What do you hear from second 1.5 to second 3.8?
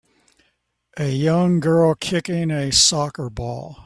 girl kicking a soccer ball